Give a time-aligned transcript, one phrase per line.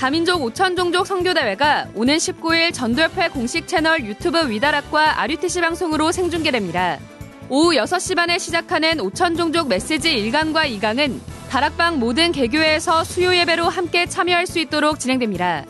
[0.00, 6.98] 다민족 5천 종족 선교대회가 오는 19일 전도협회 공식 채널 유튜브 위다락과 RUTC 방송으로 생중계됩니다.
[7.50, 14.06] 오후 6시 반에 시작하는 5천 종족 메시지 1강과 2강은 다락방 모든 개교회에서 수요 예배로 함께
[14.06, 15.66] 참여할 수 있도록 진행됩니다.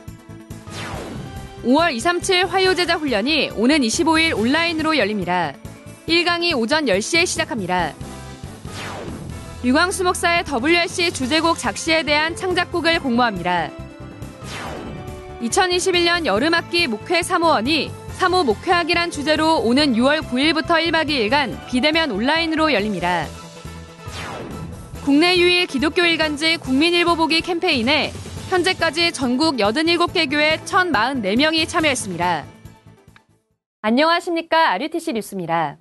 [1.64, 5.54] 5월 237 화요제자 훈련이 오는 25일 온라인으로 열립니다.
[6.06, 7.94] 1강이 오전 10시에 시작합니다.
[9.64, 13.79] 류광수 목사의 WRC 주제곡 작시에 대한 창작곡을 공모합니다.
[15.40, 23.24] 2021년 여름학기 목회 사모원이 사모 목회학이란 주제로 오는 6월 9일부터 1박 2일간 비대면 온라인으로 열립니다.
[25.02, 28.12] 국내 유일 기독교 일간지 국민일보 보기 캠페인에
[28.50, 32.44] 현재까지 전국 87개 교회 1,044명이 참여했습니다.
[33.80, 34.72] 안녕하십니까.
[34.72, 35.78] RUTC 뉴스입니다.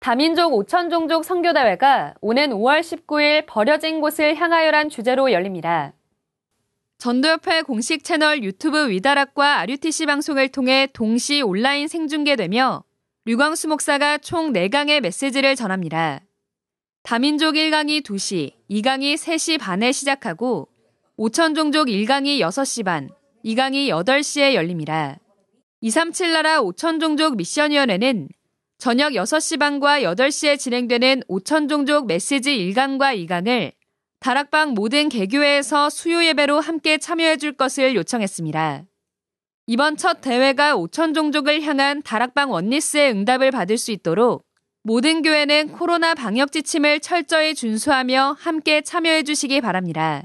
[0.00, 5.94] 다민족 5천 종족 선교대회가 오는 5월 19일 버려진 곳을 향하여란 주제로 열립니다.
[7.00, 12.84] 전도협회 공식 채널 유튜브 위다락과 RUTC 방송을 통해 동시 온라인 생중계되며
[13.24, 16.20] 류광수 목사가 총 4강의 메시지를 전합니다.
[17.02, 20.68] 다민족 1강이 2시, 2강이 3시 반에 시작하고
[21.18, 23.08] 5천 종족 1강이 6시 반,
[23.46, 25.18] 2강이 8시에 열립니다.
[25.80, 28.28] 237 나라 5천 종족 미션위원회는
[28.76, 33.79] 저녁 6시 반과 8시에 진행되는 5천 종족 메시지 1강과 2강을
[34.20, 38.84] 다락방 모든 개교회에서 수요 예배로 함께 참여해 줄 것을 요청했습니다.
[39.66, 44.44] 이번 첫 대회가 5천 종족을 향한 다락방 원리스의 응답을 받을 수 있도록
[44.82, 50.24] 모든 교회는 코로나 방역 지침을 철저히 준수하며 함께 참여해 주시기 바랍니다.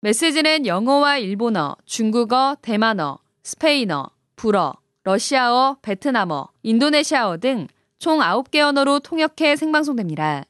[0.00, 9.56] 메시지는 영어와 일본어, 중국어, 대만어, 스페인어, 불어, 러시아어, 베트남어, 인도네시아어 등 총 9개 언어로 통역해
[9.56, 10.44] 생방송됩니다.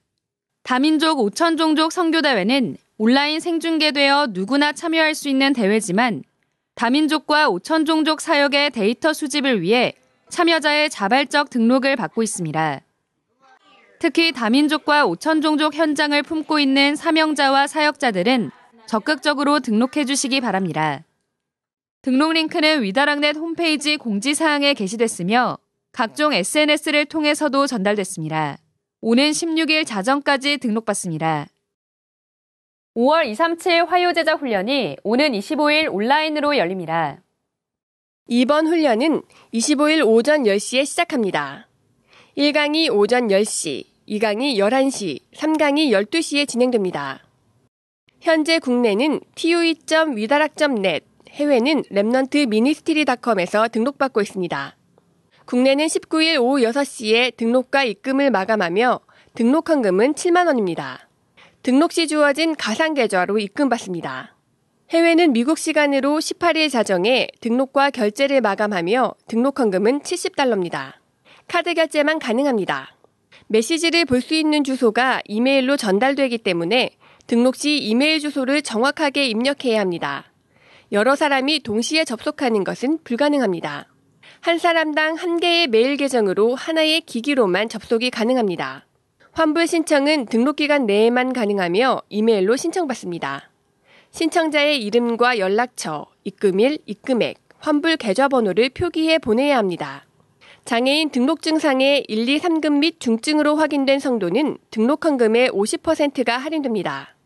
[0.67, 6.25] 다민족 5천 종족 선교대회는 온라인 생중계되어 누구나 참여할 수 있는 대회지만
[6.75, 9.93] 다민족과 5천 종족 사역의 데이터 수집을 위해
[10.28, 12.81] 참여자의 자발적 등록을 받고 있습니다.
[14.00, 18.50] 특히 다민족과 5천 종족 현장을 품고 있는 사명자와 사역자들은
[18.87, 21.05] 적극적으로 등록해 주시기 바랍니다.
[22.03, 25.59] 등록 링크는 위다락넷 홈페이지 공지사항에 게시됐으며
[25.93, 28.59] 각종 SNS를 통해서도 전달됐습니다.
[29.01, 31.47] 오는 16일 자정까지 등록받습니다.
[32.97, 37.23] 5월 237 화요제자 훈련이 오는 25일 온라인으로 열립니다.
[38.27, 41.69] 이번 훈련은 25일 오전 10시에 시작합니다.
[42.39, 47.23] 1강이 오전 10시, 2강이 11시, 3강이 12시에 진행됩니다.
[48.21, 54.77] 현재 국내는 tue.wedarak.net, 해외는 Remnant Ministry닷컴에서 등록받고 있습니다.
[55.47, 59.01] 국내는 19일 오후 6시에 등록과 입금을 마감하며
[59.34, 61.09] 등록 헌금은 7만 원입니다.
[61.62, 64.35] 등록 시 주어진 가상 계좌로 입금받습니다.
[64.91, 70.95] 해외는 미국 시간으로 18일 자정에 등록과 결제를 마감하며 등록 헌금은 70달러입니다.
[71.47, 72.97] 카드 결제만 가능합니다.
[73.47, 76.91] 메시지를 볼 수 있는 주소가 이메일로 전달되기 때문에
[77.29, 80.25] 등록 시 이메일 주소를 정확하게 입력해야 합니다.
[80.91, 83.89] 여러 사람이 동시에 접속하는 것은 불가능합니다.
[84.47, 88.87] 한 사람당 한 개의 메일 계정으로 하나의 기기로만 접속이 가능합니다.
[89.33, 93.51] 환불 신청은 등록 기간 내에만 가능하며 이메일로 신청받습니다.
[94.12, 100.06] 신청자의 이름과 연락처, 입금일, 입금액, 환불 계좌번호를 표기해 보내야 합니다.
[100.65, 107.17] 장애인 등록증상의 1, 2, 3급 및 중증으로 확인된 성도는 등록 헌금의 50%가 할인됩니다.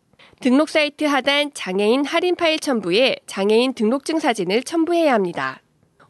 [0.41, 5.61] 등록 사이트 하단 장애인 할인 파일 첨부에 장애인 등록증 사진을 첨부해야 합니다.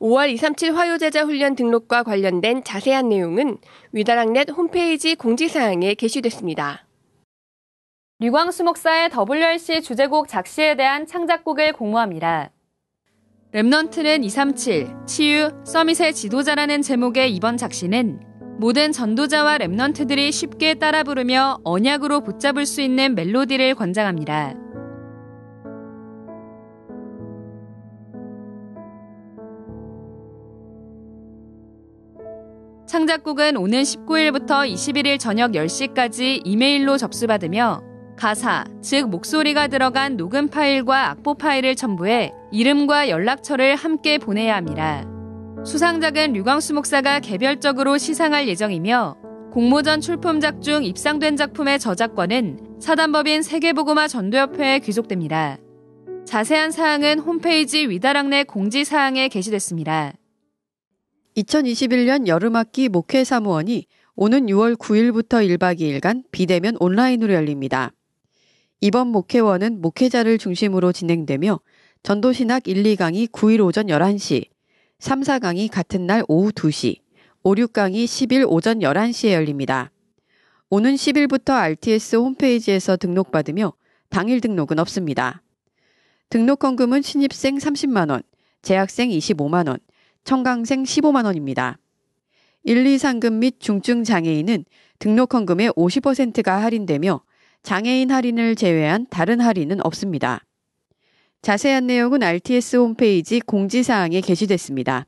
[0.01, 3.59] 5월 237 화요제자 훈련 등록과 관련된 자세한 내용은
[3.93, 6.87] 위다락넷 홈페이지 공지사항에 게시됐습니다.
[8.19, 12.51] 류광수 목사의 WRC 주제곡 작시에 대한 창작곡을 공모합니다.
[13.53, 18.21] Remnant는 237, 치유, summit의 지도자라는 제목의 이번 작시는
[18.59, 24.70] 모든 전도자와 Remnant들이 쉽게 따라 부르며 언약으로 붙잡을 수 있는 멜로디를 권장합니다.
[33.11, 37.83] 창작곡은 오는 19일부터 21일 저녁 10시까지 이메일로 접수받으며
[38.17, 45.05] 가사, 즉 목소리가 들어간 녹음 파일과 악보 파일을 첨부해 이름과 연락처를 함께 보내야 합니다.
[45.65, 49.17] 수상작은 류광수 목사가 개별적으로 시상할 예정이며
[49.51, 55.59] 공모전 출품작 중 입상된 작품의 저작권은 사단법인 세계보고마 전도협회에 귀속됩니다.
[56.27, 60.13] 자세한 사항은 홈페이지 위다락내 공지사항에 게시됐습니다.
[61.37, 63.87] 2021년 여름학기 목회 사무원이
[64.17, 67.93] 오는 6월 9일부터 1박 2일간 비대면 온라인으로 열립니다.
[68.81, 71.61] 이번 목회원은 목회자를 중심으로 진행되며
[72.03, 74.47] 전도신학 1, 2강이 9일 오전 11시,
[74.99, 76.97] 3, 4강이 같은 날 오후 2시,
[77.43, 79.91] 5, 6강이 10일 오전 11시에 열립니다.
[80.69, 83.73] 오는 10일부터 RTS 홈페이지에서 등록받으며
[84.09, 85.43] 당일 등록은 없습니다.
[86.29, 88.23] 등록 헌금은 신입생 30만원,
[88.63, 89.81] 재학생 25만원,
[90.25, 91.79] 청강생 15만 원입니다.
[92.65, 94.65] 1, 2 상금 및 중증 장애인은
[94.99, 97.23] 등록 헌금의 50%가 할인되며
[97.63, 100.45] 장애인 할인을 제외한 다른 할인은 없습니다.
[101.43, 105.07] 자세한 내용은 RTS 홈페이지 공지사항에 게시됐습니다.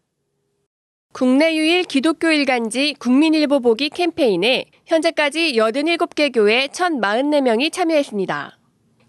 [1.12, 8.58] 국내 유일 기독교 일간지 국민일보 보기 캠페인에 현재까지 87개 교회 1,044명이 참여했습니다.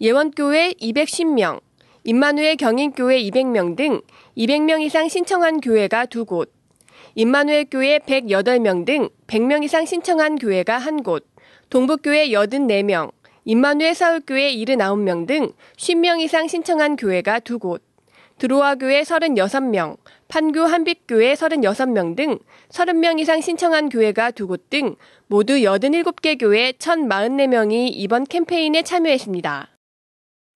[0.02, 1.62] 예원교회 210명,
[2.04, 4.02] 임마누엘 경인교회 200명 등
[4.36, 6.50] 200명 이상 신청한 교회가 2곳,
[7.14, 11.24] 임마누엘 교회 108명 등 100명 이상 신청한 교회가 1곳,
[11.70, 13.12] 동북교회 84명,
[13.46, 17.82] 임마누엘 사울교회 79명 등 50명 이상 신청한 교회가 2곳,
[18.40, 19.98] 드로아 교회 36명,
[20.30, 22.40] 판교 한빛교회 36명 등
[22.70, 24.96] 30명 이상 신청한 교회가 2곳 등
[25.28, 29.70] 모두 87개 교회 1,044명이 이번 캠페인에 참여했습니다.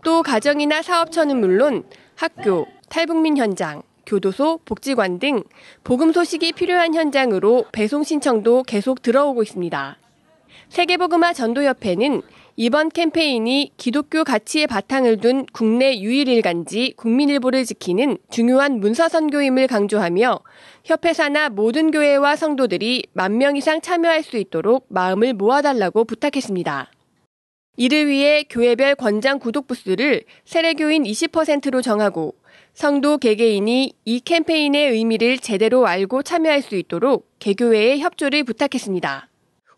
[0.04, 1.84] 또 가정이나 사업처는 물론
[2.16, 5.44] 학교, 탈북민 현장, 교도소, 복지관 등
[5.84, 9.98] 복음 소식이 필요한 현장으로 배송 신청도 계속 들어오고 있습니다.
[10.70, 12.22] 세계복음화 전도협회는
[12.60, 20.40] 이번 캠페인이 기독교 가치의 바탕을 둔 국내 유일 일간지 국민일보를 지키는 중요한 문서 선교임을 강조하며
[20.84, 26.92] 협회 사나 모든 교회와 성도들이 만 명 이상 참여할 수 있도록 마음을 모아달라고 부탁했습니다.
[27.80, 32.34] 이를 위해 교회별 권장 구독 부수를 세례교인 20%로 정하고
[32.78, 39.30] 성도 개개인이 이 캠페인의 의미를 제대로 알고 참여할 수 있도록 개교회의 협조를 부탁했습니다.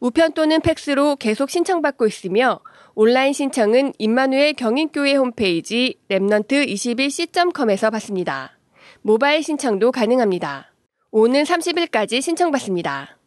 [0.01, 2.59] 우편 또는 팩스로 계속 신청받고 있으며
[2.95, 8.57] 온라인 신청은 임마누엘 경인교회 홈페이지 랩넌트21c.com에서 받습니다.
[9.01, 10.73] 모바일 신청도 가능합니다.
[11.11, 13.18] 오는 30일까지 신청받습니다.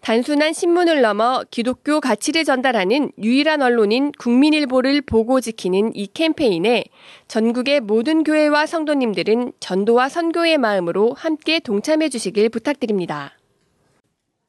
[0.00, 6.84] 단순한 신문을 넘어 기독교 가치를 전달하는 유일한 언론인 국민일보를 보고 지키는 이 캠페인에
[7.26, 13.36] 전국의 모든 교회와 성도님들은 전도와 선교의 마음으로 함께 동참해 주시길 부탁드립니다.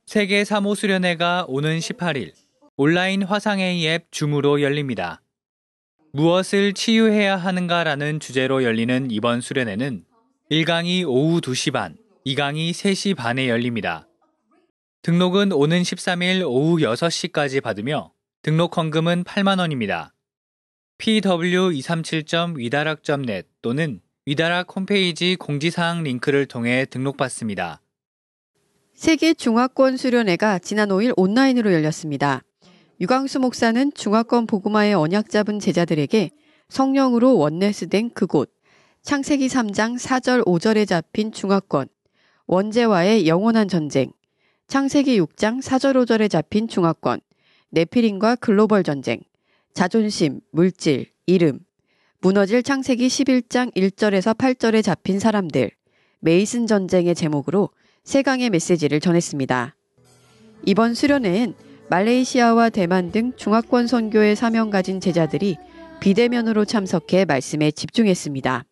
[0.05, 2.31] 세계 사모 수련회가 오는 18일
[2.77, 5.21] 온라인 화상회의 앱 줌으로 열립니다.
[6.13, 10.05] 무엇을 치유해야 하는가라는 주제로 열리는 이번 수련회는
[10.49, 14.08] 1강이 오후 2시 반, 2강이 3시 반에 열립니다.
[15.01, 18.11] 등록은 오는 13일 오후 6시까지 받으며
[18.41, 20.09] 등록 헌금은 8만원입니다.
[20.97, 27.79] pw237.위다락.net 또는 위다락 홈페이지 공지사항 링크를 통해 등록받습니다.
[28.93, 32.41] 세계 중화권 수련회가 지난 5일 온라인으로 열렸습니다.
[32.99, 36.31] 유광수 목사는 중화권 복음화의 언약 잡은 제자들에게
[36.67, 38.51] 성령으로 원내스된 그곳,
[39.01, 41.87] 창세기 3장 4절 5절에 잡힌 중화권,
[42.47, 44.11] 원죄와의 영원한 전쟁,
[44.69, 47.21] 창세기 6장 4절 5절에 잡힌 중화권,
[47.71, 49.19] 네피린과 글로벌 전쟁,
[49.73, 51.61] 자존심, 물질, 이름,
[52.21, 55.71] 무너질 창세기 11장 1절에서 8절에 잡힌 사람들,
[56.19, 57.69] 메이슨 전쟁의 제목으로
[58.03, 59.75] 세강의 메시지를 전했습니다.
[60.67, 61.55] 이번 수련회엔
[61.89, 65.57] 말레이시아와 대만 등 중화권 선교의 사명 가진 제자들이
[65.99, 68.65] 비대면으로 참석해 말씀에 집중했습니다.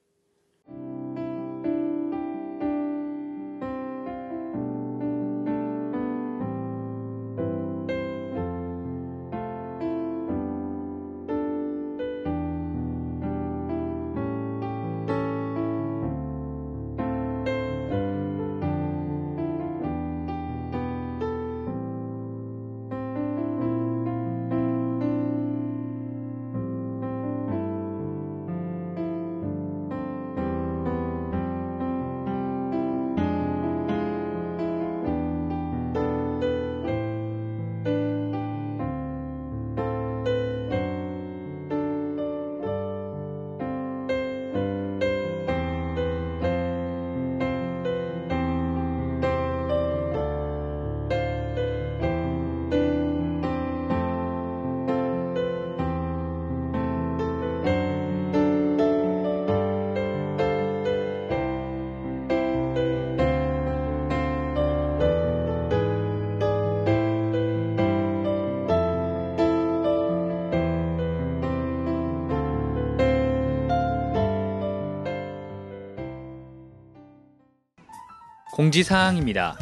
[78.58, 79.56] 공지사항입니다.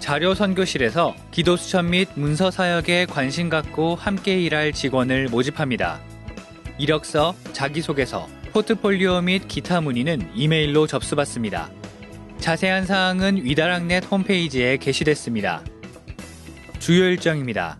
[0.00, 6.00] 자료 선교실에서 기도 수천 및 문서 사역에 관심 갖고 함께 일할 직원을 모집합니다.
[6.78, 11.70] 이력서, 자기소개서, 포트폴리오 및 기타 문의는 이메일로 접수받습니다.
[12.38, 15.62] 자세한 사항은 위다락넷 홈페이지에 게시됐습니다.
[16.80, 17.78] 주요 일정입니다.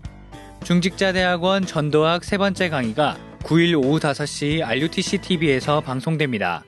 [0.62, 6.62] 중직자대학원 전도학 세 번째 강의가 9일 오후 5시 RUTC TV에서 방송됩니다.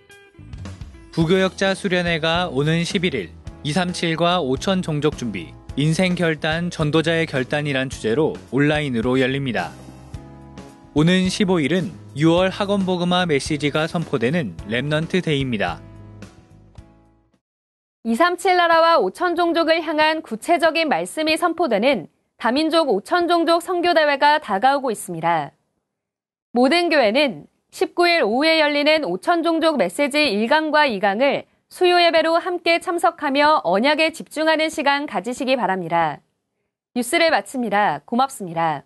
[1.13, 9.71] 부교역자 수련회가 오는 11일 237과 5천 종족 준비, 인생 결단, 전도자의 결단이란 주제로 온라인으로 열립니다.
[10.95, 15.81] 오는 15일은 6월 학원 복음화 메시지가 선포되는 Remnant Day입니다.
[18.05, 22.07] 237 나라와 5천 종족을 향한 구체적인 말씀이 선포되는
[22.39, 25.53] 다민족 5천 종족 선교 대회가 다가오고 있습니다.
[26.53, 34.11] 모든 교회는 19일 오후에 열리는 5천 종족 메시지 1강과 2강을 수요 예배로 함께 참석하며 언약에
[34.13, 36.21] 집중하는 시간 가지시기 바랍니다.
[36.97, 38.01] 뉴스를 마칩니다.
[38.05, 38.85] 고맙습니다.